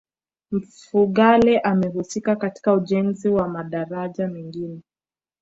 mfugale 0.51 1.59
amehusika 1.59 2.35
katika 2.35 2.73
ujenzi 2.73 3.29
wa 3.29 3.47
madaraja 3.49 4.27
mengine 4.27 4.81